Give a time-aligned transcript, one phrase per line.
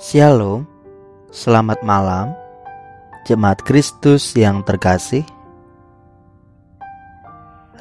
[0.00, 0.64] Shalom,
[1.28, 2.32] selamat malam,
[3.28, 5.28] jemaat Kristus yang terkasih.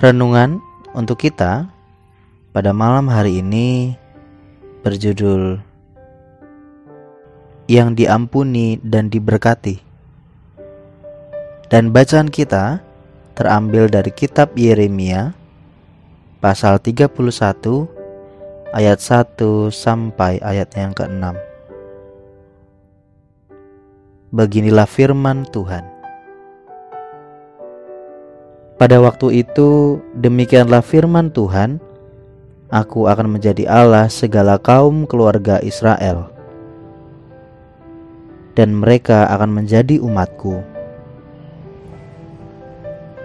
[0.03, 0.59] Renungan
[0.91, 1.71] untuk kita
[2.52, 3.95] pada malam hari ini
[4.84, 5.63] berjudul
[7.71, 9.79] Yang Diampuni dan Diberkati.
[11.71, 12.83] Dan bacaan kita
[13.31, 15.31] terambil dari kitab Yeremia
[16.44, 17.16] pasal 31
[18.75, 21.48] ayat 1 sampai ayat yang ke-6.
[24.29, 25.81] Beginilah firman Tuhan.
[28.77, 31.81] Pada waktu itu, demikianlah firman Tuhan:
[32.69, 36.29] Aku akan menjadi Allah segala kaum keluarga Israel,
[38.53, 40.61] dan mereka akan menjadi umatku.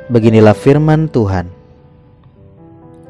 [0.08, 1.52] Beginilah firman Tuhan: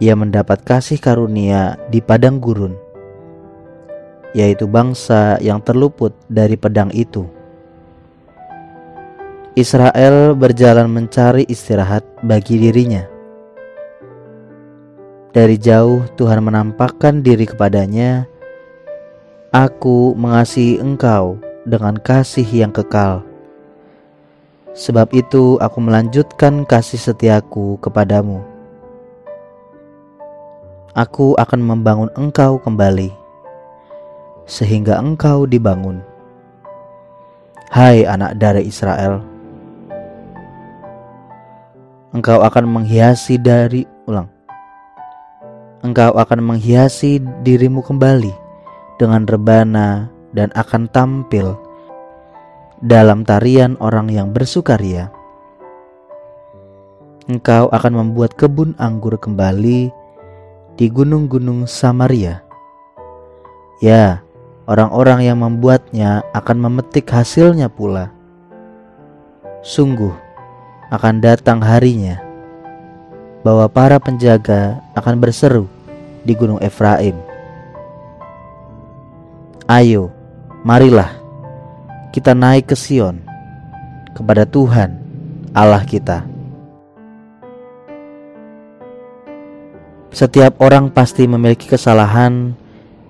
[0.03, 2.75] Ia mendapat kasih karunia di padang gurun,
[4.35, 7.31] yaitu bangsa yang terluput dari pedang itu
[9.55, 13.07] Israel berjalan mencari istirahat bagi dirinya.
[15.31, 18.27] Dari jauh Tuhan menampakkan diri kepadanya,
[19.55, 21.39] Aku mengasihi engkau
[21.71, 23.23] dengan kasih yang kekal.
[24.75, 28.43] Sebab itu aku melanjutkan kasih setiaku kepadamu.
[30.99, 33.15] Aku akan membangun engkau kembali,
[34.51, 36.03] sehingga engkau dibangun.
[37.71, 39.34] Hai anak dari Israel,
[42.15, 44.31] engkau akan menghiasi dari ulang.
[45.83, 48.31] Engkau akan menghiasi dirimu kembali
[48.97, 51.59] dengan rebana dan akan tampil
[52.79, 55.11] dalam tarian orang yang bersukaria.
[57.27, 59.91] Engkau akan membuat kebun anggur kembali
[60.79, 62.47] di gunung-gunung Samaria.
[63.83, 64.23] Ya,
[64.71, 68.13] orang-orang yang membuatnya akan memetik hasilnya pula.
[69.65, 70.24] Sungguh,
[70.95, 72.23] akan datang harinya
[73.43, 75.67] bahwa para penjaga akan berseru
[76.23, 77.19] di gunung Efraim.
[79.67, 80.15] Ayo,
[80.63, 81.11] marilah
[82.15, 83.19] kita naik ke Sion
[84.15, 84.95] kepada Tuhan
[85.51, 86.23] Allah kita.
[90.15, 92.55] Setiap orang pasti memiliki kesalahan,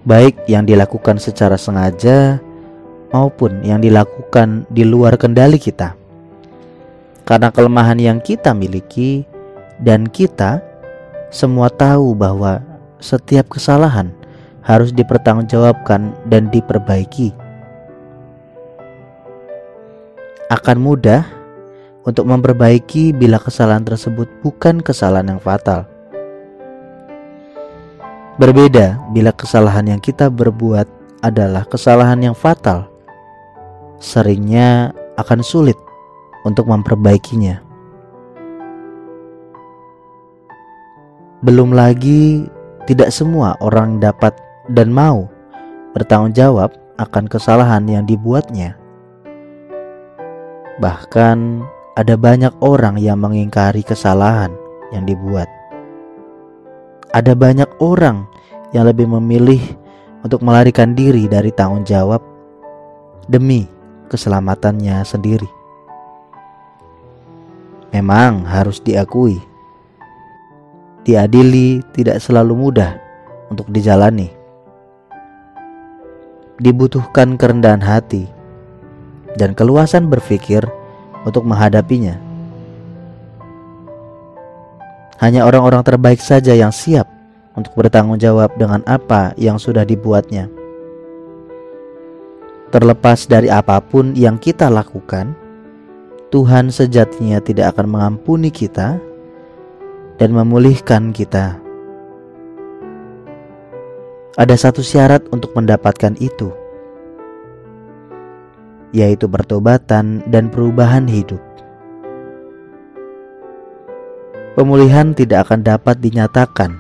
[0.09, 2.41] baik yang dilakukan secara sengaja
[3.12, 6.03] maupun yang dilakukan di luar kendali kita
[7.24, 9.24] karena kelemahan yang kita miliki,
[9.80, 10.60] dan kita
[11.34, 12.62] semua tahu bahwa
[13.02, 14.12] setiap kesalahan
[14.64, 17.36] harus dipertanggungjawabkan dan diperbaiki.
[20.48, 21.24] Akan mudah
[22.04, 25.88] untuk memperbaiki bila kesalahan tersebut bukan kesalahan yang fatal.
[28.36, 30.86] Berbeda bila kesalahan yang kita berbuat
[31.24, 32.91] adalah kesalahan yang fatal.
[34.02, 35.78] Seringnya akan sulit
[36.44, 37.60] untuk memperbaikinya.
[41.44, 42.49] Belum lagi,
[42.88, 44.32] tidak semua orang dapat
[44.72, 45.28] dan mau
[45.93, 48.77] bertanggung jawab akan kesalahan yang dibuatnya.
[50.81, 51.38] Bahkan,
[52.00, 54.50] ada banyak orang yang mengingkari kesalahan
[54.93, 55.47] yang dibuat.
[57.12, 58.27] Ada banyak orang
[58.75, 59.62] yang lebih memilih
[60.27, 62.19] untuk melarikan diri dari tanggung jawab
[63.31, 63.71] demi
[64.10, 65.63] keselamatannya sendiri
[67.94, 69.38] memang harus diakui.
[71.06, 72.99] Diadili tidak selalu mudah
[73.55, 74.34] untuk dijalani.
[76.59, 78.27] Dibutuhkan kerendahan hati
[79.38, 80.66] dan keluasan berpikir
[81.22, 82.19] untuk menghadapinya.
[85.22, 87.06] Hanya orang-orang terbaik saja yang siap
[87.54, 90.50] untuk bertanggung jawab dengan apa yang sudah dibuatnya.
[92.75, 95.44] Terlepas dari apa pun yang kita lakukan,
[96.34, 98.98] Tuhan sejatinya tidak akan mengampuni kita
[100.19, 101.63] dan memulihkan kita.
[104.34, 106.51] Ada satu syarat untuk mendapatkan itu,
[108.91, 111.39] yaitu pertobatan dan perubahan hidup.
[114.59, 116.75] Pemulihan tidak akan dapat dinyatakan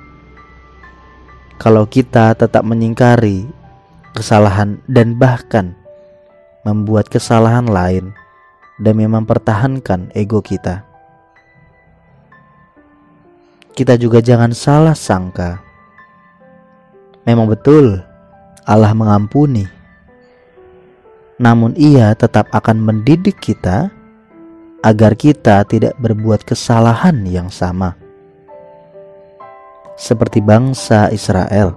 [1.62, 3.46] kalau kita tetap menyingkari
[4.18, 5.78] kesalahan dan bahkan
[6.66, 8.10] membuat kesalahan lain
[8.78, 10.82] demi mempertahankan ego kita.
[13.74, 15.58] Kita juga jangan salah sangka.
[17.26, 17.98] Memang betul
[18.62, 19.66] Allah mengampuni.
[21.42, 23.90] Namun ia tetap akan mendidik kita
[24.86, 27.98] agar kita tidak berbuat kesalahan yang sama.
[29.98, 31.74] Seperti bangsa Israel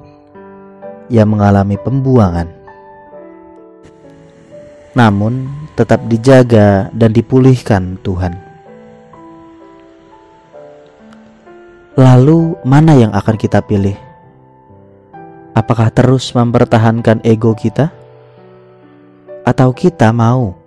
[1.10, 2.58] yang mengalami pembuangan.
[4.98, 5.46] namun
[5.78, 8.34] tetap dijaga dan dipulihkan Tuhan.
[11.94, 13.94] Lalu, mana yang akan kita pilih?
[15.54, 17.94] Apakah terus mempertahankan ego kita,
[19.46, 20.58] atau kita mau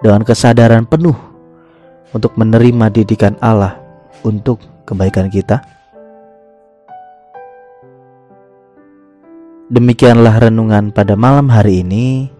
[0.00, 1.16] dengan kesadaran penuh
[2.16, 3.76] untuk menerima didikan Allah
[4.24, 5.60] untuk kebaikan kita?
[9.68, 12.39] Demikianlah renungan pada malam hari ini.